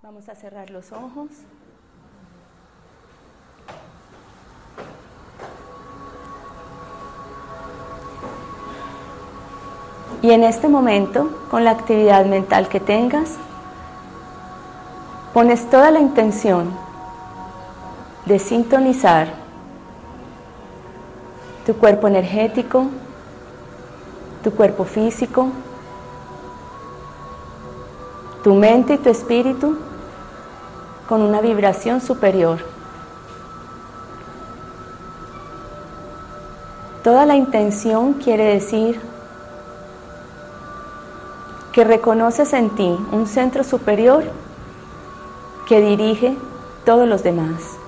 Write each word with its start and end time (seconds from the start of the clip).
Vamos 0.00 0.28
a 0.28 0.36
cerrar 0.36 0.70
los 0.70 0.92
ojos. 0.92 1.26
Y 10.22 10.30
en 10.30 10.44
este 10.44 10.68
momento, 10.68 11.28
con 11.50 11.64
la 11.64 11.72
actividad 11.72 12.26
mental 12.26 12.68
que 12.68 12.78
tengas, 12.78 13.38
pones 15.34 15.68
toda 15.68 15.90
la 15.90 15.98
intención 15.98 16.70
de 18.24 18.38
sintonizar 18.38 19.26
tu 21.66 21.74
cuerpo 21.74 22.06
energético, 22.06 22.86
tu 24.44 24.52
cuerpo 24.52 24.84
físico, 24.84 25.48
tu 28.44 28.54
mente 28.54 28.94
y 28.94 28.98
tu 28.98 29.10
espíritu 29.10 29.87
con 31.08 31.22
una 31.22 31.40
vibración 31.40 32.00
superior. 32.00 32.58
Toda 37.02 37.24
la 37.24 37.36
intención 37.36 38.12
quiere 38.14 38.44
decir 38.44 39.00
que 41.72 41.84
reconoces 41.84 42.52
en 42.52 42.70
ti 42.70 42.98
un 43.12 43.26
centro 43.26 43.64
superior 43.64 44.24
que 45.66 45.80
dirige 45.80 46.36
todos 46.84 47.08
los 47.08 47.22
demás. 47.22 47.78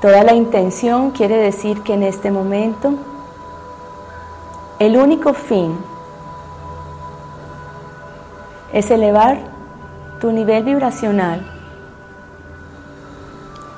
Toda 0.00 0.22
la 0.22 0.34
intención 0.34 1.10
quiere 1.10 1.36
decir 1.36 1.82
que 1.82 1.94
en 1.94 2.02
este 2.02 2.30
momento 2.30 2.94
el 4.78 4.96
único 4.96 5.34
fin 5.34 5.76
es 8.74 8.90
elevar 8.90 9.38
tu 10.20 10.32
nivel 10.32 10.64
vibracional 10.64 11.46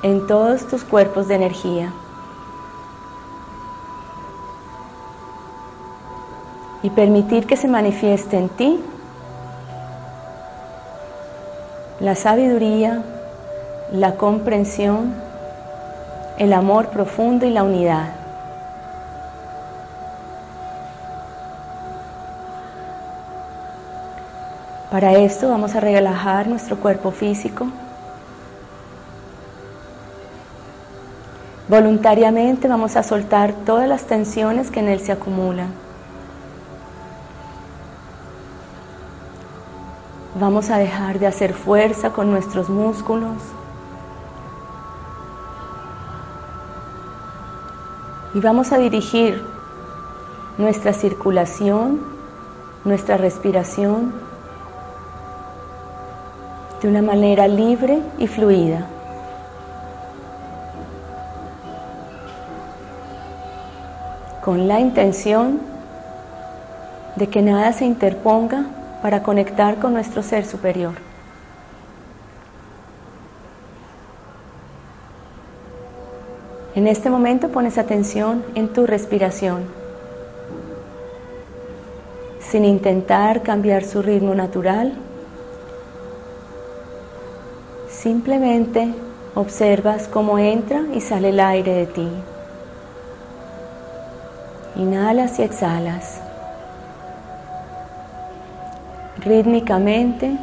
en 0.01 0.25
todos 0.25 0.67
tus 0.67 0.83
cuerpos 0.83 1.27
de 1.27 1.35
energía. 1.35 1.93
Y 6.81 6.89
permitir 6.89 7.45
que 7.45 7.57
se 7.57 7.67
manifieste 7.67 8.37
en 8.37 8.49
ti 8.49 8.79
la 11.99 12.15
sabiduría, 12.15 13.03
la 13.91 14.15
comprensión, 14.15 15.13
el 16.39 16.53
amor 16.53 16.87
profundo 16.87 17.45
y 17.45 17.51
la 17.51 17.63
unidad. 17.63 18.16
Para 24.91 25.11
esto 25.15 25.49
vamos 25.49 25.75
a 25.75 25.81
relajar 25.81 26.47
nuestro 26.47 26.77
cuerpo 26.77 27.11
físico. 27.11 27.67
Voluntariamente 31.67 32.69
vamos 32.69 32.95
a 32.95 33.03
soltar 33.03 33.51
todas 33.65 33.89
las 33.89 34.05
tensiones 34.05 34.71
que 34.71 34.79
en 34.79 34.87
él 34.87 35.01
se 35.01 35.11
acumulan. 35.11 35.73
Vamos 40.39 40.69
a 40.69 40.77
dejar 40.77 41.19
de 41.19 41.27
hacer 41.27 41.53
fuerza 41.53 42.11
con 42.11 42.31
nuestros 42.31 42.69
músculos. 42.69 43.41
Y 48.33 48.39
vamos 48.39 48.71
a 48.71 48.77
dirigir 48.77 49.43
nuestra 50.57 50.93
circulación, 50.93 51.99
nuestra 52.85 53.17
respiración 53.17 54.26
de 56.81 56.87
una 56.87 57.01
manera 57.01 57.47
libre 57.47 57.99
y 58.19 58.27
fluida. 58.27 58.85
Con 64.43 64.67
la 64.67 64.79
intención 64.79 65.59
de 67.15 67.27
que 67.27 67.41
nada 67.41 67.73
se 67.73 67.85
interponga 67.85 68.65
para 69.01 69.23
conectar 69.23 69.79
con 69.79 69.93
nuestro 69.93 70.21
ser 70.21 70.45
superior. 70.45 70.93
En 76.75 76.85
este 76.85 77.09
momento 77.09 77.49
pones 77.49 77.79
atención 77.79 78.43
en 78.53 78.71
tu 78.71 78.85
respiración, 78.85 79.63
sin 82.39 82.65
intentar 82.65 83.41
cambiar 83.41 83.83
su 83.83 84.03
ritmo 84.03 84.35
natural 84.35 84.93
Simplemente 88.07 88.93
observas 89.35 90.07
cómo 90.07 90.39
entra 90.39 90.79
y 90.93 91.01
sale 91.01 91.31
el 91.31 91.41
aire 91.41 91.73
de 91.73 91.85
ti. 91.87 92.09
Inhalas 94.77 95.37
y 95.39 95.43
exhalas. 95.43 96.21
Rítmicamente 99.17 100.37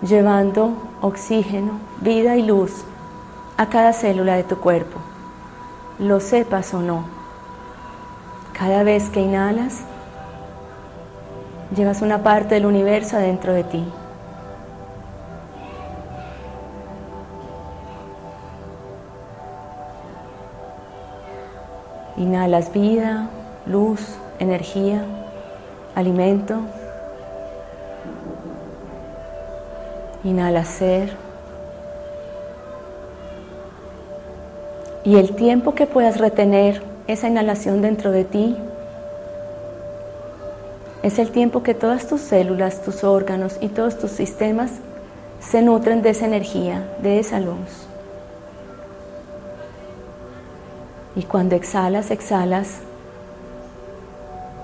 llevando 0.00 0.72
oxígeno, 1.02 1.72
vida 2.00 2.34
y 2.36 2.44
luz 2.44 2.86
a 3.58 3.68
cada 3.68 3.92
célula 3.92 4.36
de 4.36 4.44
tu 4.44 4.56
cuerpo, 4.56 5.00
lo 5.98 6.18
sepas 6.18 6.72
o 6.72 6.80
no. 6.80 7.04
Cada 8.54 8.84
vez 8.84 9.10
que 9.10 9.20
inhalas, 9.20 9.84
Llevas 11.76 12.02
una 12.02 12.22
parte 12.22 12.54
del 12.54 12.66
universo 12.66 13.16
adentro 13.16 13.52
de 13.52 13.64
ti. 13.64 13.84
Inhalas 22.16 22.72
vida, 22.72 23.28
luz, 23.66 24.16
energía, 24.38 25.04
alimento. 25.96 26.60
Inhalas 30.22 30.68
ser. 30.68 31.16
Y 35.02 35.16
el 35.16 35.34
tiempo 35.34 35.74
que 35.74 35.86
puedas 35.86 36.18
retener 36.18 36.82
esa 37.08 37.26
inhalación 37.26 37.82
dentro 37.82 38.12
de 38.12 38.24
ti 38.24 38.56
es 41.04 41.18
el 41.18 41.30
tiempo 41.32 41.62
que 41.62 41.74
todas 41.74 42.08
tus 42.08 42.22
células, 42.22 42.82
tus 42.82 43.04
órganos 43.04 43.58
y 43.60 43.68
todos 43.68 43.98
tus 43.98 44.10
sistemas 44.10 44.70
se 45.38 45.60
nutren 45.60 46.00
de 46.00 46.08
esa 46.08 46.24
energía, 46.24 46.82
de 47.02 47.18
esa 47.18 47.40
luz. 47.40 47.86
Y 51.14 51.24
cuando 51.24 51.56
exhalas, 51.56 52.10
exhalas 52.10 52.78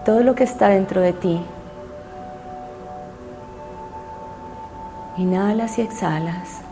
todo 0.07 0.23
lo 0.23 0.35
que 0.35 0.45
está 0.45 0.71
dentro 0.71 1.03
de 1.03 1.13
ti. 1.13 1.43
Inhalas 5.19 5.79
y 5.79 5.83
exhalas. 5.83 6.63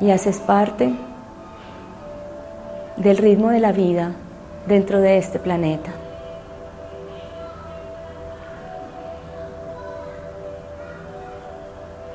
Y 0.00 0.10
haces 0.10 0.36
parte 0.36 0.94
del 2.98 3.16
ritmo 3.16 3.48
de 3.48 3.60
la 3.60 3.72
vida 3.72 4.12
dentro 4.66 5.00
de 5.00 5.16
este 5.16 5.38
planeta. 5.38 5.97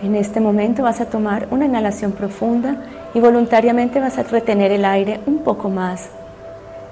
En 0.02 0.16
este 0.16 0.40
momento 0.40 0.84
vas 0.84 1.00
a 1.00 1.06
tomar 1.06 1.48
una 1.52 1.66
inhalación 1.66 2.12
profunda 2.12 2.78
y 3.14 3.20
voluntariamente 3.20 4.00
vas 4.00 4.18
a 4.18 4.24
retener 4.24 4.72
el 4.72 4.86
aire 4.86 5.22
un 5.26 5.40
poco 5.40 5.70
más, 5.70 6.10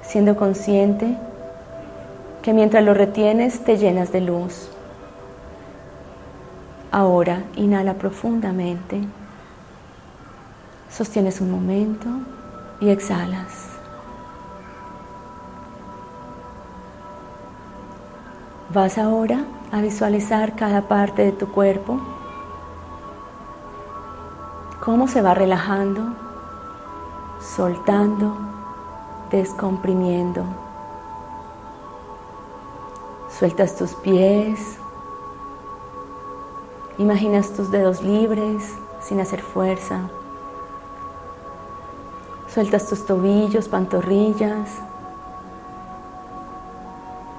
siendo 0.02 0.36
consciente 0.36 1.16
que 2.42 2.52
mientras 2.52 2.84
lo 2.84 2.94
retienes 2.94 3.64
te 3.64 3.76
llenas 3.76 4.12
de 4.12 4.20
luz. 4.20 4.70
Ahora 6.90 7.44
inhala 7.56 7.94
profundamente, 7.94 9.00
sostienes 10.90 11.40
un 11.40 11.50
momento 11.50 12.08
y 12.80 12.90
exhalas. 12.90 13.68
Vas 18.72 18.96
ahora 18.96 19.44
a 19.70 19.80
visualizar 19.80 20.56
cada 20.56 20.88
parte 20.88 21.22
de 21.22 21.32
tu 21.32 21.52
cuerpo 21.52 22.00
cómo 24.84 25.06
se 25.06 25.22
va 25.22 25.32
relajando, 25.32 26.02
soltando, 27.40 28.36
descomprimiendo. 29.30 30.44
Sueltas 33.38 33.76
tus 33.76 33.94
pies, 33.94 34.78
imaginas 36.98 37.52
tus 37.52 37.70
dedos 37.70 38.02
libres 38.02 38.74
sin 39.00 39.20
hacer 39.20 39.40
fuerza. 39.40 40.10
Sueltas 42.52 42.88
tus 42.88 43.06
tobillos, 43.06 43.68
pantorrillas, 43.68 44.80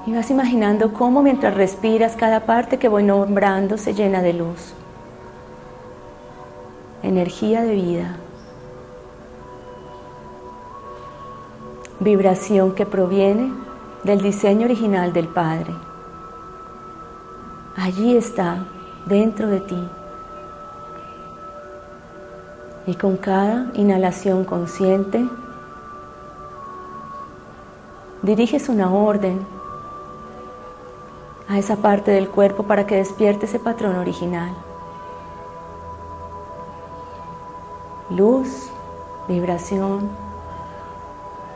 Y 0.05 0.13
vas 0.13 0.29
imaginando 0.29 0.91
cómo 0.91 1.23
mientras 1.23 1.53
respiras 1.53 2.17
cada 2.17 2.41
parte 2.41 2.77
que 2.77 2.89
voy 2.89 3.03
nombrando 3.03 3.77
se 3.77 3.93
llena 3.93 4.21
de 4.21 4.33
luz. 4.33 4.73
Energía 7.13 7.61
de 7.61 7.75
vida. 7.75 8.17
Vibración 11.99 12.73
que 12.73 12.87
proviene 12.87 13.53
del 14.03 14.19
diseño 14.19 14.65
original 14.65 15.13
del 15.13 15.27
Padre. 15.27 15.75
Allí 17.75 18.17
está, 18.17 18.65
dentro 19.05 19.47
de 19.47 19.59
ti. 19.59 19.87
Y 22.87 22.95
con 22.95 23.17
cada 23.17 23.69
inhalación 23.75 24.43
consciente, 24.43 25.23
diriges 28.23 28.69
una 28.69 28.91
orden 28.91 29.45
a 31.47 31.59
esa 31.59 31.75
parte 31.75 32.09
del 32.09 32.27
cuerpo 32.27 32.63
para 32.63 32.87
que 32.87 32.95
despierte 32.95 33.45
ese 33.45 33.59
patrón 33.59 33.97
original. 33.97 34.55
Luz, 38.15 38.69
vibración, 39.27 40.07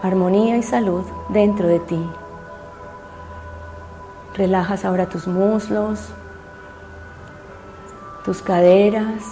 armonía 0.01 0.57
y 0.57 0.63
salud 0.63 1.03
dentro 1.29 1.67
de 1.67 1.79
ti. 1.79 2.09
Relajas 4.35 4.83
ahora 4.83 5.07
tus 5.07 5.27
muslos, 5.27 6.09
tus 8.25 8.41
caderas 8.41 9.23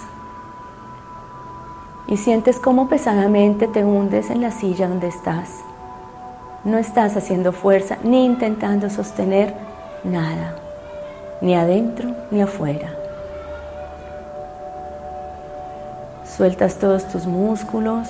y 2.06 2.16
sientes 2.16 2.60
cómo 2.60 2.88
pesadamente 2.88 3.66
te 3.66 3.84
hundes 3.84 4.30
en 4.30 4.42
la 4.42 4.52
silla 4.52 4.86
donde 4.86 5.08
estás. 5.08 5.64
No 6.62 6.78
estás 6.78 7.16
haciendo 7.16 7.50
fuerza 7.50 7.98
ni 8.04 8.24
intentando 8.24 8.88
sostener 8.88 9.52
nada, 10.04 10.54
ni 11.40 11.56
adentro 11.56 12.14
ni 12.30 12.40
afuera. 12.40 13.05
Sueltas 16.36 16.76
todos 16.76 17.08
tus 17.08 17.24
músculos 17.24 18.08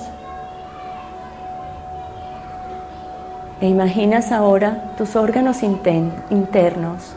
e 3.61 3.69
imaginas 3.69 4.33
ahora 4.33 4.95
tus 4.99 5.15
órganos 5.15 5.63
internos, 5.63 7.15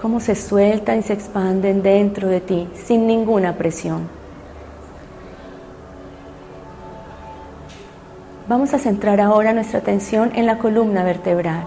cómo 0.00 0.20
se 0.20 0.36
sueltan 0.36 1.00
y 1.00 1.02
se 1.02 1.14
expanden 1.14 1.82
dentro 1.82 2.28
de 2.28 2.40
ti 2.40 2.68
sin 2.76 3.08
ninguna 3.08 3.54
presión. 3.54 4.08
Vamos 8.46 8.72
a 8.72 8.78
centrar 8.78 9.20
ahora 9.20 9.52
nuestra 9.52 9.80
atención 9.80 10.30
en 10.36 10.46
la 10.46 10.58
columna 10.58 11.02
vertebral. 11.02 11.64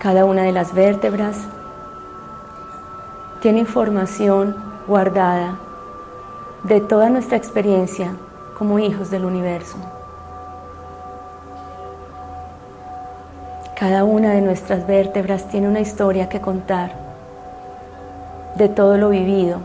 Cada 0.00 0.24
una 0.24 0.42
de 0.42 0.50
las 0.50 0.74
vértebras 0.74 1.36
tiene 3.40 3.60
información 3.60 4.56
guardada 4.86 5.58
de 6.64 6.80
toda 6.80 7.10
nuestra 7.10 7.36
experiencia 7.36 8.12
como 8.58 8.78
hijos 8.78 9.10
del 9.10 9.24
universo. 9.24 9.76
Cada 13.78 14.04
una 14.04 14.32
de 14.32 14.42
nuestras 14.42 14.86
vértebras 14.86 15.48
tiene 15.48 15.68
una 15.68 15.80
historia 15.80 16.28
que 16.28 16.40
contar 16.40 16.92
de 18.56 18.68
todo 18.68 18.98
lo 18.98 19.08
vivido 19.08 19.60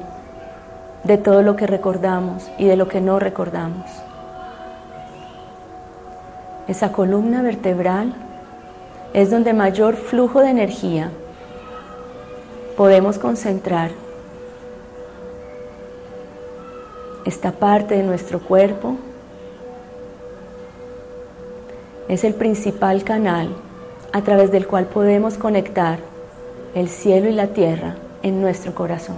de 1.05 1.19
todo 1.19 1.43
lo 1.43 1.55
que 1.55 1.67
recordamos 1.67 2.49
y 2.57 2.65
de 2.65 2.75
lo 2.75 2.87
que 2.87 2.99
no 2.99 3.19
recordamos. 3.19 3.85
Esa 6.67 6.91
columna 6.91 7.43
vertebral 7.43 8.15
es 9.13 9.29
donde 9.29 9.53
mayor 9.53 9.95
flujo 9.95 10.41
de 10.41 10.49
energía 10.49 11.11
podemos 12.75 13.17
concentrar. 13.17 13.91
Esta 17.25 17.51
parte 17.51 17.95
de 17.95 18.03
nuestro 18.03 18.39
cuerpo 18.39 18.97
es 22.07 22.23
el 22.23 22.35
principal 22.35 23.03
canal 23.03 23.49
a 24.11 24.21
través 24.21 24.51
del 24.51 24.67
cual 24.67 24.85
podemos 24.85 25.37
conectar 25.37 25.99
el 26.75 26.89
cielo 26.89 27.29
y 27.29 27.33
la 27.33 27.47
tierra 27.47 27.95
en 28.21 28.41
nuestro 28.41 28.75
corazón. 28.75 29.15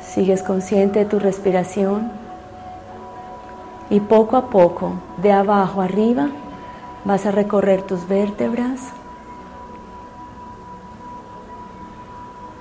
Sigues 0.00 0.42
consciente 0.42 1.00
de 1.00 1.04
tu 1.04 1.18
respiración 1.18 2.10
y 3.90 4.00
poco 4.00 4.36
a 4.36 4.48
poco, 4.48 4.94
de 5.18 5.32
abajo 5.32 5.82
arriba, 5.82 6.30
vas 7.06 7.24
a 7.24 7.30
recorrer 7.30 7.82
tus 7.82 8.06
vértebras 8.08 8.80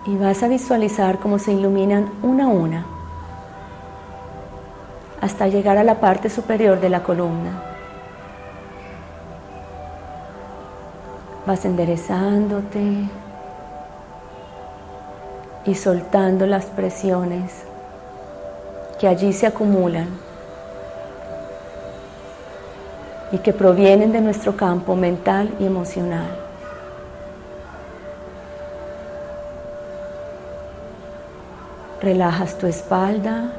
y 0.05 0.15
vas 0.15 0.43
a 0.43 0.47
visualizar 0.47 1.19
cómo 1.19 1.39
se 1.39 1.51
iluminan 1.51 2.09
una 2.21 2.45
a 2.45 2.47
una 2.47 2.85
hasta 5.19 5.47
llegar 5.47 5.77
a 5.77 5.83
la 5.83 5.99
parte 5.99 6.29
superior 6.29 6.79
de 6.79 6.89
la 6.89 7.01
columna. 7.01 7.63
Vas 11.47 11.65
enderezándote, 11.65 13.09
y 15.65 15.73
soltando 15.73 16.45
las 16.45 16.65
presiones 16.65 17.63
que 18.99 19.07
allí 19.07 19.33
se 19.33 19.47
acumulan 19.47 20.24
y 23.31 23.39
que 23.39 23.53
provienen 23.53 24.11
de 24.11 24.21
nuestro 24.21 24.55
campo 24.55 24.95
mental 24.95 25.53
y 25.59 25.65
emocional. 25.65 26.27
Relajas 32.01 32.57
tu 32.57 32.67
espalda, 32.67 33.51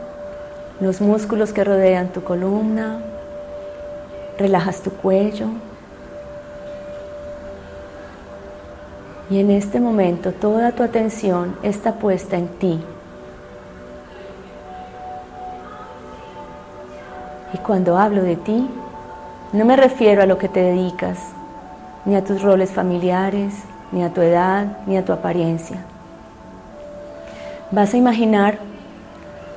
los 0.80 1.00
músculos 1.00 1.52
que 1.52 1.64
rodean 1.64 2.08
tu 2.12 2.22
columna, 2.22 3.00
relajas 4.38 4.80
tu 4.82 4.90
cuello. 4.90 5.48
Y 9.28 9.40
en 9.40 9.50
este 9.50 9.80
momento 9.80 10.32
toda 10.32 10.70
tu 10.72 10.84
atención 10.84 11.56
está 11.62 11.94
puesta 11.94 12.36
en 12.36 12.48
ti. 12.48 12.80
Y 17.52 17.58
cuando 17.58 17.98
hablo 17.98 18.22
de 18.22 18.36
ti, 18.36 18.68
no 19.56 19.64
me 19.64 19.76
refiero 19.76 20.22
a 20.22 20.26
lo 20.26 20.38
que 20.38 20.48
te 20.48 20.60
dedicas, 20.60 21.18
ni 22.04 22.14
a 22.14 22.24
tus 22.24 22.42
roles 22.42 22.70
familiares, 22.70 23.54
ni 23.92 24.02
a 24.02 24.10
tu 24.10 24.20
edad, 24.20 24.78
ni 24.86 24.96
a 24.96 25.04
tu 25.04 25.12
apariencia. 25.12 25.78
Vas 27.70 27.94
a 27.94 27.96
imaginar 27.96 28.58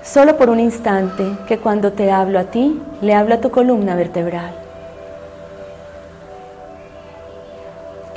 solo 0.04 0.38
por 0.38 0.50
un 0.50 0.60
instante 0.60 1.24
que 1.48 1.60
cuando 1.60 1.94
te 1.94 2.12
hablo 2.12 2.40
a 2.40 2.46
ti, 2.46 2.82
le 3.02 3.14
hablo 3.14 3.36
a 3.36 3.42
tu 3.42 3.52
columna 3.52 3.96
vertebral. 3.96 4.60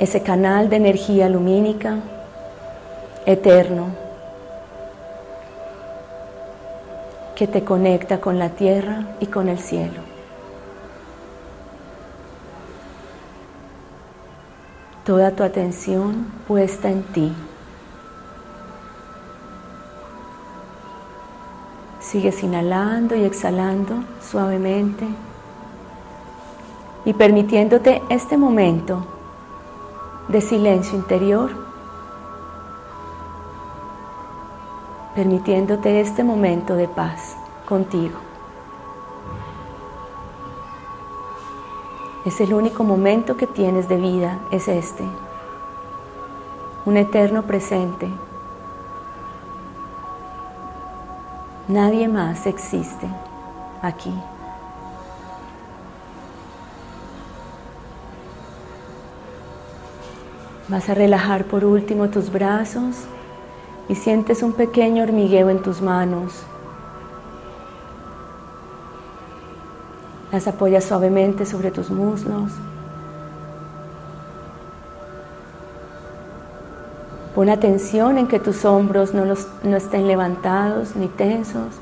ese 0.03 0.21
canal 0.21 0.69
de 0.69 0.75
energía 0.75 1.29
lumínica 1.29 1.99
eterno 3.25 3.87
que 7.35 7.47
te 7.47 7.63
conecta 7.63 8.19
con 8.19 8.37
la 8.37 8.49
tierra 8.49 9.03
y 9.21 9.27
con 9.27 9.47
el 9.47 9.59
cielo. 9.59 10.02
Toda 15.05 15.31
tu 15.31 15.43
atención 15.43 16.27
puesta 16.47 16.89
en 16.89 17.03
ti. 17.03 17.33
Sigues 21.99 22.41
inhalando 22.41 23.13
y 23.15 23.23
exhalando 23.23 23.95
suavemente 24.21 25.05
y 27.03 27.13
permitiéndote 27.13 28.01
este 28.09 28.37
momento 28.37 29.05
de 30.29 30.39
silencio 30.39 30.97
interior, 30.97 31.51
permitiéndote 35.15 35.99
este 35.99 36.23
momento 36.23 36.75
de 36.75 36.87
paz 36.87 37.35
contigo. 37.65 38.32
Es 42.25 42.39
el 42.39 42.53
único 42.53 42.85
momento 42.85 43.35
que 43.35 43.47
tienes 43.47 43.89
de 43.89 43.97
vida, 43.97 44.39
es 44.49 44.69
este, 44.69 45.03
un 46.85 46.95
eterno 46.95 47.43
presente. 47.43 48.07
Nadie 51.67 52.07
más 52.07 52.45
existe 52.45 53.07
aquí. 53.81 54.13
Vas 60.69 60.89
a 60.89 60.93
relajar 60.93 61.43
por 61.43 61.65
último 61.65 62.09
tus 62.09 62.31
brazos 62.31 63.03
y 63.89 63.95
sientes 63.95 64.43
un 64.43 64.53
pequeño 64.53 65.03
hormigueo 65.03 65.49
en 65.49 65.61
tus 65.61 65.81
manos 65.81 66.45
Las 70.33 70.47
apoyas 70.47 70.83
suavemente 70.83 71.45
sobre 71.45 71.69
tus 71.69 71.91
muslos. 71.91 72.51
Pon 77.35 77.49
atención 77.49 78.17
en 78.17 78.27
que 78.27 78.39
tus 78.39 78.65
hombros 78.65 79.13
no, 79.13 79.25
no 79.25 79.77
estén 79.77 80.07
levantados 80.07 80.95
ni 80.95 81.07
tensos 81.07 81.75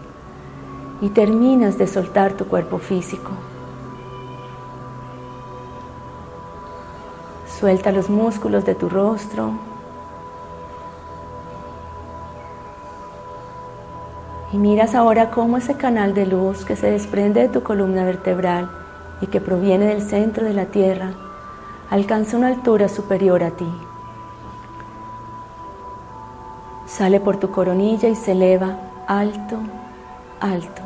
y 0.99 1.07
terminas 1.11 1.77
de 1.77 1.87
soltar 1.87 2.33
tu 2.33 2.45
cuerpo 2.45 2.77
físico. 2.77 3.31
Suelta 7.57 7.93
los 7.93 8.09
músculos 8.09 8.65
de 8.65 8.75
tu 8.75 8.89
rostro. 8.89 9.70
Y 14.53 14.57
miras 14.57 14.95
ahora 14.95 15.31
cómo 15.31 15.57
ese 15.57 15.75
canal 15.75 16.13
de 16.13 16.25
luz 16.25 16.65
que 16.65 16.75
se 16.75 16.91
desprende 16.91 17.41
de 17.41 17.49
tu 17.49 17.63
columna 17.63 18.03
vertebral 18.03 18.69
y 19.21 19.27
que 19.27 19.39
proviene 19.39 19.85
del 19.85 20.01
centro 20.01 20.45
de 20.45 20.53
la 20.53 20.65
Tierra 20.65 21.13
alcanza 21.89 22.37
una 22.37 22.47
altura 22.47 22.89
superior 22.89 23.43
a 23.43 23.51
ti. 23.51 23.71
Sale 26.85 27.21
por 27.21 27.37
tu 27.37 27.51
coronilla 27.51 28.09
y 28.09 28.15
se 28.15 28.33
eleva 28.33 28.77
alto, 29.07 29.57
alto. 30.41 30.81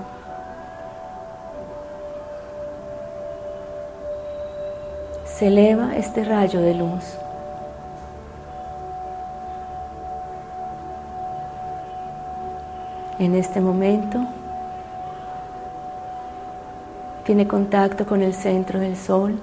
Se 5.25 5.47
eleva 5.47 5.95
este 5.95 6.23
rayo 6.23 6.61
de 6.61 6.75
luz. 6.75 7.03
En 13.17 13.33
este 13.33 13.61
momento 13.61 14.19
tiene 17.25 17.47
contacto 17.47 18.05
con 18.05 18.21
el 18.21 18.33
centro 18.33 18.79
del 18.79 18.97
sol 18.97 19.39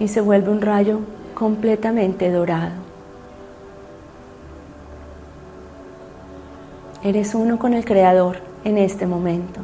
y 0.00 0.08
se 0.08 0.20
vuelve 0.20 0.50
un 0.50 0.60
rayo 0.60 0.98
completamente 1.34 2.32
dorado. 2.32 2.72
Eres 7.04 7.34
uno 7.34 7.58
con 7.60 7.74
el 7.74 7.84
Creador 7.84 8.38
en 8.64 8.78
este 8.78 9.06
momento. 9.06 9.60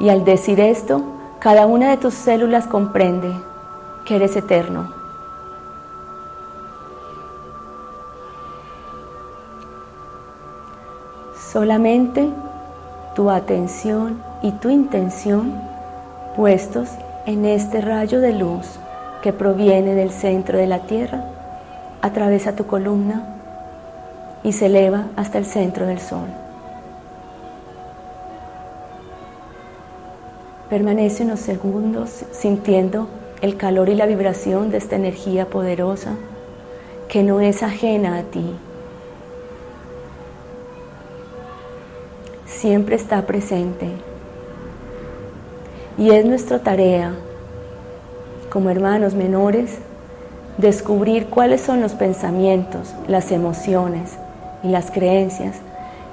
Y 0.00 0.10
al 0.10 0.24
decir 0.24 0.60
esto, 0.60 1.02
cada 1.38 1.66
una 1.66 1.90
de 1.90 1.96
tus 1.96 2.12
células 2.12 2.66
comprende 2.66 3.32
que 4.04 4.16
eres 4.16 4.36
eterno. 4.36 5.01
Solamente 11.52 12.30
tu 13.14 13.28
atención 13.28 14.22
y 14.40 14.52
tu 14.52 14.70
intención 14.70 15.52
puestos 16.34 16.88
en 17.26 17.44
este 17.44 17.82
rayo 17.82 18.20
de 18.20 18.32
luz 18.32 18.78
que 19.20 19.34
proviene 19.34 19.94
del 19.94 20.12
centro 20.12 20.56
de 20.56 20.66
la 20.66 20.86
Tierra, 20.86 21.24
atraviesa 22.00 22.56
tu 22.56 22.66
columna 22.66 23.36
y 24.42 24.52
se 24.52 24.64
eleva 24.64 25.08
hasta 25.14 25.36
el 25.36 25.44
centro 25.44 25.84
del 25.84 26.00
sol. 26.00 26.26
Permanece 30.70 31.24
unos 31.24 31.40
segundos 31.40 32.24
sintiendo 32.32 33.08
el 33.42 33.58
calor 33.58 33.90
y 33.90 33.94
la 33.94 34.06
vibración 34.06 34.70
de 34.70 34.78
esta 34.78 34.96
energía 34.96 35.50
poderosa 35.50 36.14
que 37.08 37.22
no 37.22 37.42
es 37.42 37.62
ajena 37.62 38.16
a 38.16 38.22
ti. 38.22 38.56
Siempre 42.62 42.94
está 42.94 43.26
presente. 43.26 43.88
Y 45.98 46.10
es 46.10 46.24
nuestra 46.24 46.60
tarea 46.60 47.12
como 48.50 48.70
hermanos 48.70 49.14
menores 49.14 49.78
descubrir 50.58 51.26
cuáles 51.26 51.60
son 51.60 51.80
los 51.80 51.94
pensamientos, 51.94 52.94
las 53.08 53.32
emociones, 53.32 54.16
y 54.62 54.68
las 54.68 54.92
creencias 54.92 55.56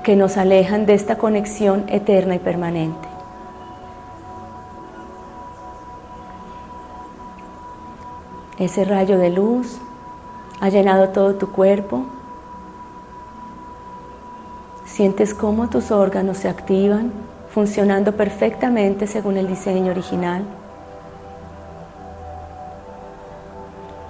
que 0.01 0.15
nos 0.15 0.37
alejan 0.37 0.87
de 0.87 0.95
esta 0.95 1.19
conexión 1.19 1.85
eterna 1.87 2.33
y 2.33 2.39
permanente. 2.39 3.07
Ese 8.57 8.85
rayo 8.85 9.19
de 9.19 9.29
luz 9.29 9.77
ha 10.59 10.69
llenado 10.69 11.09
todo 11.09 11.35
tu 11.35 11.51
cuerpo. 11.51 12.05
Sientes 14.99 15.33
cómo 15.33 15.69
tus 15.69 15.91
órganos 15.91 16.39
se 16.39 16.49
activan, 16.49 17.13
funcionando 17.53 18.17
perfectamente 18.17 19.07
según 19.07 19.37
el 19.37 19.47
diseño 19.47 19.91
original. 19.91 20.43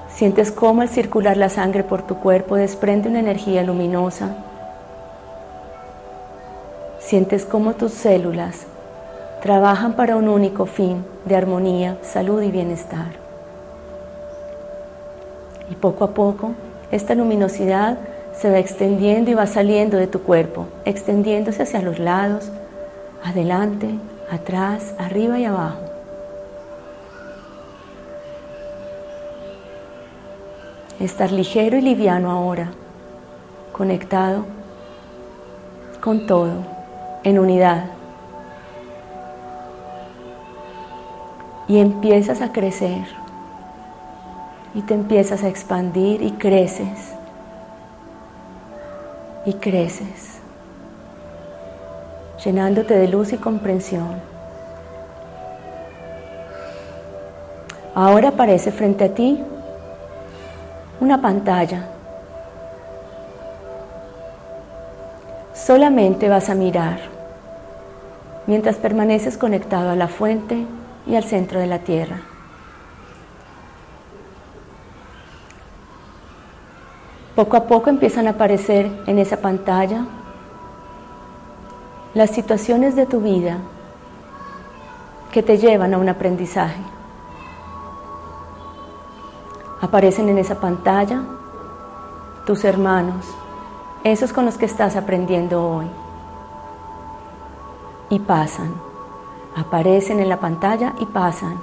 Sientes 0.10 0.52
cómo 0.52 0.82
al 0.82 0.90
circular 0.90 1.38
la 1.38 1.50
sangre 1.50 1.84
por 1.84 2.02
tu 2.02 2.16
cuerpo 2.16 2.56
desprende 2.56 3.08
una 3.08 3.20
energía 3.20 3.62
luminosa. 3.62 4.30
Sientes 6.98 7.46
cómo 7.46 7.74
tus 7.76 7.94
células 7.94 8.66
trabajan 9.44 9.94
para 9.94 10.16
un 10.16 10.28
único 10.28 10.66
fin 10.66 11.06
de 11.24 11.36
armonía, 11.36 12.00
salud 12.02 12.42
y 12.42 12.50
bienestar. 12.50 13.12
Y 15.70 15.76
poco 15.76 16.04
a 16.04 16.16
poco 16.16 16.54
esta 16.90 17.14
luminosidad 17.14 18.00
se 18.34 18.50
va 18.50 18.60
extendiendo 18.60 19.32
y 19.32 19.34
va 19.34 19.48
saliendo 19.48 19.98
de 19.98 20.08
tu 20.08 20.22
cuerpo, 20.22 20.68
extendiéndose 20.86 21.64
hacia 21.64 21.82
los 21.82 22.00
lados, 22.00 22.52
adelante, 23.24 23.90
atrás, 24.32 24.94
arriba 24.98 25.40
y 25.40 25.46
abajo. 25.46 25.90
estar 31.00 31.32
ligero 31.32 31.78
y 31.78 31.82
liviano 31.82 32.30
ahora, 32.30 32.72
conectado 33.72 34.46
con 36.02 36.28
todo, 36.28 36.52
en 37.24 37.40
unidad. 37.40 37.86
Y 41.68 41.80
empiezas 41.80 42.42
a 42.42 42.52
crecer 42.52 43.06
y 44.74 44.82
te 44.82 44.94
empiezas 44.94 45.44
a 45.44 45.48
expandir 45.48 46.22
y 46.22 46.32
creces 46.32 47.14
y 49.46 49.54
creces, 49.54 50.40
llenándote 52.44 52.98
de 52.98 53.08
luz 53.08 53.34
y 53.34 53.38
comprensión. 53.38 54.22
Ahora 57.96 58.30
aparece 58.30 58.72
frente 58.72 59.06
a 59.06 59.14
ti 59.14 59.44
una 61.02 61.22
pantalla. 61.22 61.86
Solamente 65.54 66.30
vas 66.30 66.50
a 66.50 66.56
mirar 66.56 67.00
mientras 68.48 68.78
permaneces 68.78 69.38
conectado 69.38 69.92
a 69.92 69.96
la 69.96 70.08
fuente 70.08 70.66
y 71.06 71.16
al 71.16 71.24
centro 71.24 71.60
de 71.60 71.68
la 71.68 71.80
tierra. 71.80 72.22
Poco 77.40 77.56
a 77.56 77.64
poco 77.68 77.90
empiezan 77.90 78.28
a 78.28 78.32
aparecer 78.32 79.02
en 79.08 79.18
esa 79.18 79.38
pantalla 79.38 80.06
las 82.14 82.32
situaciones 82.32 82.98
de 82.98 83.06
tu 83.06 83.22
vida 83.22 83.60
que 85.32 85.42
te 85.42 85.58
llevan 85.58 85.94
a 85.94 86.00
un 86.00 86.10
aprendizaje. 86.10 86.82
Aparecen 89.80 90.28
en 90.28 90.38
esa 90.38 90.60
pantalla 90.60 91.24
tus 92.46 92.66
hermanos, 92.66 93.26
esos 94.04 94.34
con 94.34 94.44
los 94.44 94.58
que 94.58 94.66
estás 94.66 94.98
aprendiendo 94.98 95.66
hoy. 95.66 95.88
Y 98.10 98.20
pasan, 98.20 98.74
aparecen 99.56 100.20
en 100.20 100.28
la 100.28 100.42
pantalla 100.42 100.94
y 101.00 101.06
pasan. 101.06 101.58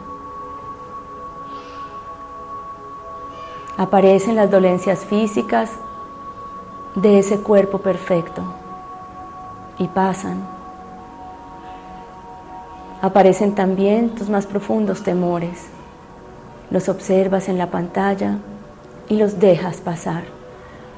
Aparecen 3.76 4.36
las 4.36 4.50
dolencias 4.50 5.04
físicas 5.04 5.70
de 6.94 7.18
ese 7.18 7.40
cuerpo 7.40 7.78
perfecto 7.78 8.42
y 9.78 9.88
pasan. 9.88 10.46
Aparecen 13.02 13.54
también 13.54 14.10
tus 14.10 14.28
más 14.28 14.46
profundos 14.46 15.02
temores 15.02 15.66
los 16.70 16.88
observas 16.88 17.48
en 17.48 17.58
la 17.58 17.70
pantalla 17.70 18.38
y 19.08 19.16
los 19.16 19.38
dejas 19.38 19.80
pasar, 19.80 20.24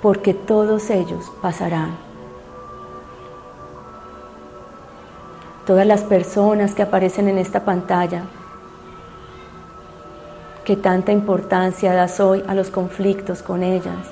porque 0.01 0.33
todos 0.33 0.91
ellos 0.91 1.31
pasarán. 1.43 1.97
Todas 5.67 5.87
las 5.87 6.03
personas 6.03 6.75
que 6.75 6.83
aparecen 6.83 7.29
en 7.29 7.37
esta 7.37 7.65
pantalla, 7.65 8.23
que 10.69 10.77
tanta 10.77 11.13
importancia 11.13 11.95
das 11.95 12.21
hoy 12.21 12.45
a 12.47 12.53
los 12.53 12.69
conflictos 12.69 13.43
con 13.43 13.63
ellas, 13.63 14.07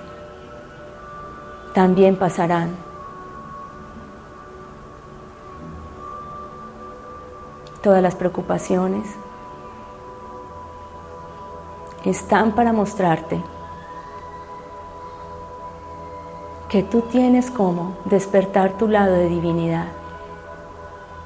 también 1.75 2.17
pasarán. 2.17 2.71
todas 7.83 8.03
las 8.03 8.17
preocupaciones, 8.17 9.07
están 12.05 12.53
para 12.53 12.73
mostrarte 12.73 13.41
que 16.69 16.83
tú 16.83 17.03
tienes 17.03 17.51
como 17.51 17.97
despertar 18.07 18.79
tu 18.79 18.89
lado 18.89 19.13
de 19.13 19.29
divinidad, 19.29 19.89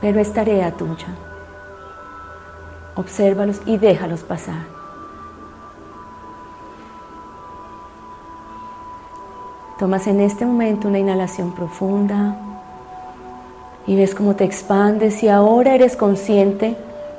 pero 0.00 0.20
es 0.20 0.34
tarea 0.34 0.76
tuya. 0.76 1.08
Obsérvalos 2.94 3.62
y 3.64 3.78
déjalos 3.78 4.22
pasar. 4.22 4.79
Tomas 9.80 10.06
en 10.08 10.20
este 10.20 10.44
momento 10.44 10.88
una 10.88 10.98
inhalación 10.98 11.54
profunda 11.54 12.36
y 13.86 13.96
ves 13.96 14.14
cómo 14.14 14.36
te 14.36 14.44
expandes 14.44 15.22
y 15.22 15.28
ahora 15.30 15.74
eres 15.74 15.96
consciente 15.96 16.76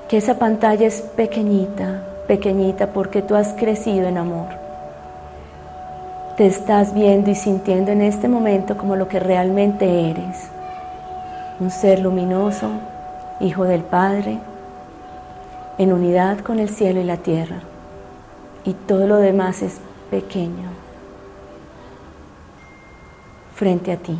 que 0.07 0.17
esa 0.17 0.37
pantalla 0.37 0.85
es 0.85 1.01
pequeñita, 1.01 2.03
pequeñita 2.27 2.93
porque 2.93 3.23
tú 3.23 3.33
has 3.33 3.53
crecido 3.53 4.07
en 4.07 4.19
amor. 4.19 4.49
Te 6.37 6.45
estás 6.45 6.93
viendo 6.93 7.31
y 7.31 7.35
sintiendo 7.35 7.93
en 7.93 8.03
este 8.03 8.27
momento 8.27 8.77
como 8.77 8.95
lo 8.95 9.07
que 9.07 9.19
realmente 9.19 10.11
eres. 10.11 10.47
Un 11.59 11.71
ser 11.71 11.97
luminoso, 11.97 12.69
hijo 13.39 13.63
del 13.63 13.81
Padre, 13.81 14.37
en 15.79 15.91
unidad 15.91 16.37
con 16.41 16.59
el 16.59 16.69
cielo 16.69 17.01
y 17.01 17.05
la 17.05 17.17
tierra. 17.17 17.57
Y 18.65 18.73
todo 18.73 19.07
lo 19.07 19.15
demás 19.15 19.63
es 19.63 19.81
pequeño 20.11 20.80
frente 23.61 23.91
a 23.91 23.97
ti. 23.97 24.17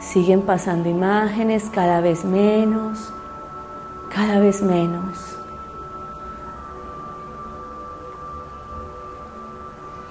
Siguen 0.00 0.42
pasando 0.42 0.88
imágenes 0.88 1.70
cada 1.72 2.00
vez 2.00 2.24
menos, 2.24 3.12
cada 4.12 4.40
vez 4.40 4.62
menos. 4.62 5.16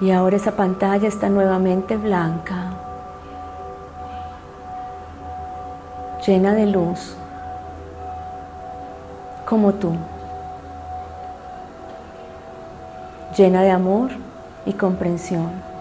Y 0.00 0.10
ahora 0.10 0.36
esa 0.36 0.52
pantalla 0.52 1.08
está 1.08 1.28
nuevamente 1.28 1.98
blanca, 1.98 2.70
llena 6.26 6.54
de 6.54 6.66
luz, 6.68 7.18
como 9.44 9.74
tú, 9.74 9.94
llena 13.36 13.62
de 13.62 13.70
amor 13.70 14.10
y 14.66 14.72
comprensión. 14.72 15.72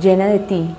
llena 0.00 0.26
de 0.26 0.38
ti. 0.40 0.74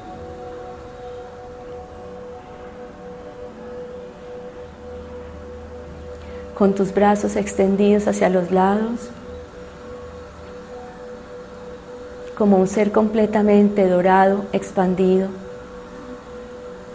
Con 6.54 6.74
tus 6.74 6.94
brazos 6.94 7.36
extendidos 7.36 8.08
hacia 8.08 8.30
los 8.30 8.52
lados, 8.52 9.10
como 12.38 12.58
un 12.58 12.68
ser 12.68 12.92
completamente 12.92 13.88
dorado, 13.88 14.46
expandido, 14.54 15.28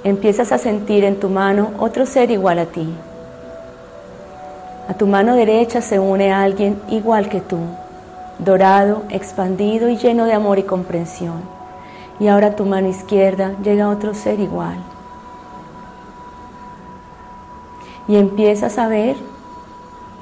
empiezas 0.02 0.52
a 0.52 0.58
sentir 0.58 1.04
en 1.04 1.20
tu 1.20 1.28
mano 1.28 1.72
otro 1.78 2.06
ser 2.06 2.30
igual 2.30 2.58
a 2.58 2.66
ti. 2.66 2.88
A 4.90 4.94
tu 4.94 5.06
mano 5.06 5.36
derecha 5.36 5.80
se 5.82 6.00
une 6.00 6.32
alguien 6.32 6.82
igual 6.88 7.28
que 7.28 7.40
tú, 7.40 7.58
dorado, 8.40 9.04
expandido 9.08 9.88
y 9.88 9.96
lleno 9.96 10.24
de 10.24 10.32
amor 10.32 10.58
y 10.58 10.64
comprensión 10.64 11.42
y 12.18 12.26
ahora 12.26 12.48
a 12.48 12.56
tu 12.56 12.66
mano 12.66 12.88
izquierda 12.88 13.52
llega 13.62 13.88
otro 13.88 14.14
ser 14.14 14.40
igual. 14.40 14.78
Y 18.08 18.16
empiezas 18.16 18.78
a 18.78 18.88
ver 18.88 19.14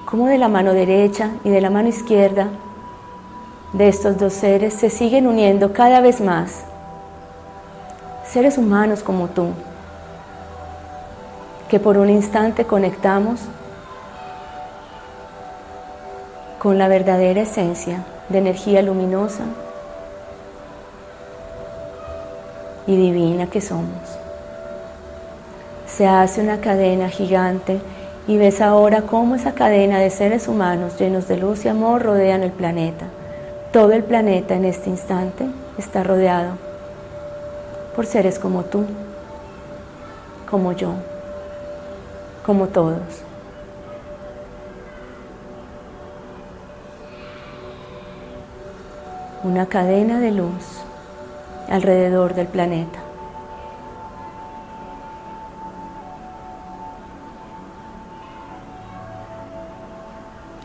cómo 0.05 0.27
de 0.27 0.37
la 0.37 0.49
mano 0.49 0.75
derecha 0.75 1.31
y 1.45 1.49
de 1.49 1.63
la 1.63 1.71
mano 1.71 1.89
izquierda 1.89 2.49
de 3.73 3.89
estos 3.89 4.19
dos 4.19 4.35
seres 4.35 4.75
se 4.75 4.91
siguen 4.91 5.27
uniendo 5.27 5.73
cada 5.73 6.03
vez 6.03 6.21
más. 6.21 6.65
Seres 8.27 8.59
humanos 8.59 9.03
como 9.03 9.29
tú, 9.29 9.47
que 11.71 11.81
por 11.81 11.97
un 11.97 12.11
instante 12.11 12.67
conectamos 12.67 13.41
con 16.59 16.79
la 16.79 16.89
verdadera 16.89 17.43
esencia 17.43 18.05
de 18.29 18.39
energía 18.39 18.83
luminosa 18.83 19.45
y 22.87 22.97
divina 22.97 23.49
que 23.49 23.61
somos. 23.61 24.19
Se 25.87 26.07
hace 26.07 26.41
una 26.41 26.61
cadena 26.61 27.09
gigante 27.09 27.81
y 28.27 28.37
ves 28.37 28.61
ahora 28.61 29.03
cómo 29.03 29.37
esa 29.37 29.53
cadena 29.53 29.99
de 29.99 30.11
seres 30.11 30.49
humanos 30.49 30.99
llenos 30.99 31.29
de 31.29 31.37
luz 31.37 31.65
y 31.65 31.69
amor 31.69 32.03
rodean 32.03 32.43
el 32.43 32.53
planeta. 32.53 33.07
Todo 33.73 33.93
el 33.93 34.03
planeta 34.03 34.55
en 34.55 34.65
este 34.65 34.91
instante 34.91 35.47
está 35.79 36.03
rodeado 36.03 36.53
por 37.95 38.07
seres 38.07 38.39
como 38.39 38.65
tú, 38.65 38.85
como 40.51 40.73
yo, 40.73 40.93
como 42.45 42.69
todos. 42.69 43.28
Una 49.49 49.65
cadena 49.65 50.21
de 50.21 50.31
luz 50.31 50.83
alrededor 51.71 52.35
del 52.35 52.49
planeta. 52.49 52.99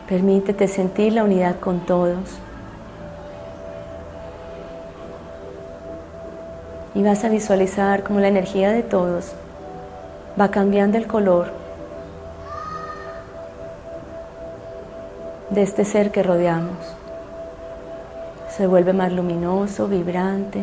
Permítete 0.06 0.68
sentir 0.68 1.14
la 1.14 1.24
unidad 1.24 1.58
con 1.60 1.80
todos. 1.80 2.36
Y 6.94 7.02
vas 7.02 7.24
a 7.24 7.30
visualizar 7.30 8.02
cómo 8.02 8.20
la 8.20 8.28
energía 8.28 8.70
de 8.70 8.82
todos 8.82 9.32
va 10.38 10.50
cambiando 10.50 10.98
el 10.98 11.06
color 11.06 11.46
de 15.48 15.62
este 15.62 15.86
ser 15.86 16.10
que 16.10 16.22
rodeamos. 16.22 17.03
Se 18.56 18.68
vuelve 18.68 18.92
más 18.92 19.12
luminoso, 19.12 19.88
vibrante, 19.88 20.62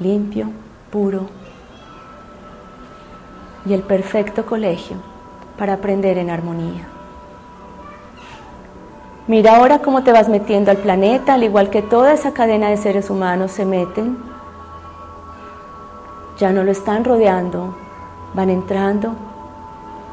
limpio, 0.00 0.50
puro 0.90 1.26
y 3.66 3.74
el 3.74 3.82
perfecto 3.82 4.46
colegio 4.46 4.96
para 5.58 5.74
aprender 5.74 6.16
en 6.16 6.30
armonía. 6.30 6.88
Mira 9.26 9.56
ahora 9.56 9.80
cómo 9.80 10.04
te 10.04 10.12
vas 10.12 10.30
metiendo 10.30 10.70
al 10.70 10.78
planeta, 10.78 11.34
al 11.34 11.44
igual 11.44 11.68
que 11.68 11.82
toda 11.82 12.14
esa 12.14 12.32
cadena 12.32 12.70
de 12.70 12.78
seres 12.78 13.10
humanos 13.10 13.50
se 13.52 13.66
meten. 13.66 14.16
Ya 16.38 16.50
no 16.50 16.64
lo 16.64 16.70
están 16.70 17.04
rodeando, 17.04 17.76
van 18.32 18.48
entrando 18.48 19.27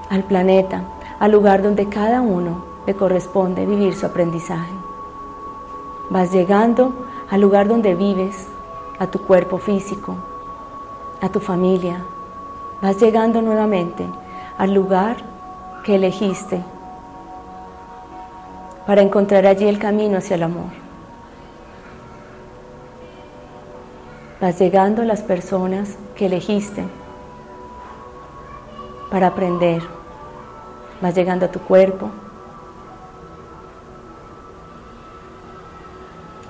al 0.10 0.24
planeta, 0.24 0.84
al 1.20 1.32
lugar 1.32 1.62
donde 1.62 1.88
cada 1.90 2.22
uno 2.22 2.66
le 2.86 2.96
corresponde 2.96 3.66
vivir 3.66 3.96
su 3.96 4.06
aprendizaje. 4.06 4.74
Vas 6.10 6.32
llegando 6.32 6.94
al 7.30 7.42
lugar 7.42 7.68
donde 7.68 7.96
vives, 7.96 8.48
a 9.00 9.08
tu 9.08 9.20
cuerpo 9.20 9.58
físico, 9.58 10.16
a 11.22 11.30
tu 11.30 11.40
familia. 11.40 12.04
Vas 12.82 13.00
llegando 13.02 13.42
nuevamente 13.42 14.06
al 14.58 14.74
lugar 14.74 15.18
que 15.84 15.96
elegiste 15.96 16.64
para 18.86 19.02
encontrar 19.02 19.46
allí 19.48 19.68
el 19.68 19.80
camino 19.80 20.18
hacia 20.18 20.36
el 20.36 20.44
amor. 20.44 20.86
Vas 24.40 24.60
llegando 24.60 25.02
a 25.02 25.06
las 25.06 25.22
personas 25.22 25.96
que 26.16 26.28
elegiste 26.28 26.84
para 29.10 29.28
aprender. 29.28 29.82
Vas 31.02 31.16
llegando 31.16 31.46
a 31.46 31.52
tu 31.52 31.60
cuerpo, 31.60 32.10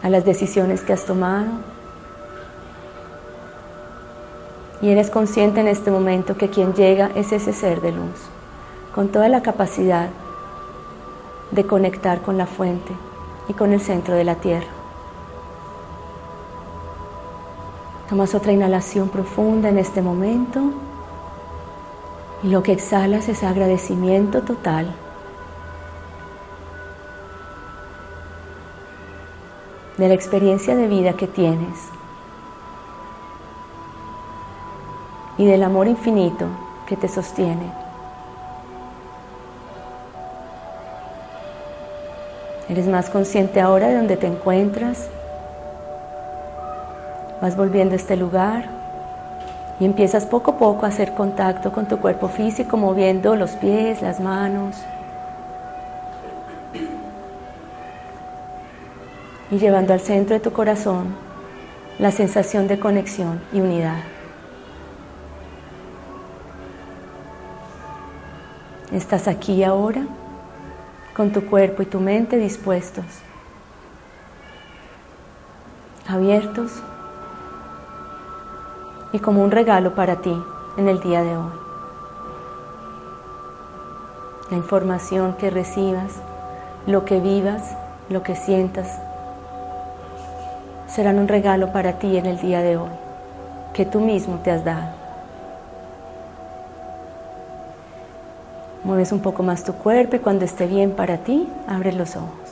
a 0.01 0.09
las 0.09 0.23
decisiones 0.23 0.81
que 0.81 0.93
has 0.93 1.05
tomado 1.05 1.47
Y 4.85 4.89
eres 4.89 5.09
consciente 5.09 5.61
en 5.61 5.67
este 5.67 5.89
momento 5.89 6.37
que 6.37 6.49
quien 6.49 6.73
llega 6.73 7.09
es 7.15 7.31
ese 7.31 7.53
ser 7.53 7.81
de 7.81 7.91
luz, 7.91 8.29
con 8.93 9.07
toda 9.07 9.29
la 9.29 9.41
capacidad 9.41 10.09
de 11.49 11.65
conectar 11.65 12.21
con 12.21 12.37
la 12.37 12.45
fuente 12.45 12.93
y 13.47 13.53
con 13.53 13.73
el 13.73 13.79
centro 13.79 14.15
de 14.15 14.23
la 14.23 14.35
tierra. 14.35 14.67
Tomas 18.09 18.35
otra 18.35 18.51
inhalación 18.51 19.09
profunda 19.09 19.69
en 19.69 19.79
este 19.79 20.03
momento 20.03 20.61
y 22.45 22.49
lo 22.49 22.61
que 22.61 22.73
exhalas 22.73 23.27
es 23.27 23.41
agradecimiento 23.43 24.43
total. 24.43 24.93
de 29.97 30.09
la 30.09 30.13
experiencia 30.13 30.75
de 30.75 30.87
vida 30.87 31.13
que 31.13 31.25
tienes 31.25 31.79
y 35.37 35.45
del 35.45 35.63
amor 35.63 35.87
infinito 35.87 36.47
que 36.85 36.97
te 36.97 37.07
sostiene. 37.07 37.71
Eres 42.67 42.87
más 42.87 43.09
consciente 43.09 43.61
ahora 43.61 43.87
de 43.87 43.95
donde 43.95 44.17
te 44.17 44.27
encuentras. 44.27 45.07
Vas 47.41 47.55
volviendo 47.55 47.93
a 47.93 47.95
este 47.95 48.17
lugar 48.17 48.84
y 49.79 49.85
empiezas 49.85 50.25
poco 50.25 50.51
a 50.51 50.57
poco 50.57 50.85
a 50.85 50.89
hacer 50.89 51.13
contacto 51.13 51.71
con 51.71 51.87
tu 51.87 51.99
cuerpo 51.99 52.29
físico, 52.29 52.77
moviendo 52.77 53.35
los 53.35 53.51
pies, 53.51 54.01
las 54.01 54.19
manos. 54.19 54.75
Y 59.51 59.57
llevando 59.57 59.93
al 59.93 59.99
centro 59.99 60.33
de 60.33 60.39
tu 60.39 60.51
corazón 60.51 61.15
la 61.99 62.11
sensación 62.11 62.67
de 62.67 62.79
conexión 62.79 63.41
y 63.53 63.61
unidad. 63.61 63.97
Estás 68.91 69.27
aquí 69.27 69.63
ahora 69.63 70.03
con 71.15 71.31
tu 71.31 71.45
cuerpo 71.45 71.81
y 71.81 71.85
tu 71.85 71.99
mente 71.99 72.37
dispuestos, 72.37 73.05
abiertos 76.07 76.71
y 79.15 79.19
como 79.19 79.41
un 79.41 79.51
regalo 79.51 79.95
para 79.95 80.17
ti 80.17 80.35
en 80.75 80.89
el 80.89 80.99
día 80.99 81.23
de 81.23 81.37
hoy. 81.37 81.53
La 84.51 84.57
información 84.57 85.37
que 85.37 85.49
recibas, 85.49 86.11
lo 86.85 87.05
que 87.05 87.21
vivas, 87.21 87.77
lo 88.09 88.23
que 88.23 88.35
sientas, 88.35 88.99
serán 90.87 91.17
un 91.17 91.29
regalo 91.29 91.71
para 91.71 91.93
ti 91.93 92.17
en 92.17 92.25
el 92.25 92.41
día 92.41 92.61
de 92.61 92.75
hoy, 92.75 92.89
que 93.73 93.85
tú 93.85 94.01
mismo 94.01 94.39
te 94.43 94.51
has 94.51 94.65
dado. 94.65 94.89
Mueves 98.83 99.13
un 99.13 99.21
poco 99.21 99.43
más 99.43 99.63
tu 99.63 99.75
cuerpo 99.75 100.17
y 100.17 100.19
cuando 100.19 100.43
esté 100.43 100.67
bien 100.67 100.91
para 100.91 101.19
ti, 101.19 101.47
abre 101.69 101.93
los 101.93 102.17
ojos. 102.17 102.44